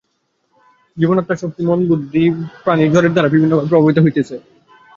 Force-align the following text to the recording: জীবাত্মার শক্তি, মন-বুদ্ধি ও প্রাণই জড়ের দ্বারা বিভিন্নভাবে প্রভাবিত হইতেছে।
জীবাত্মার 0.97 1.41
শক্তি, 1.41 1.61
মন-বুদ্ধি 1.65 2.23
ও 2.29 2.33
প্রাণই 2.63 2.91
জড়ের 2.93 3.13
দ্বারা 3.13 3.33
বিভিন্নভাবে 3.33 3.69
প্রভাবিত 3.71 3.97
হইতেছে। 3.99 4.35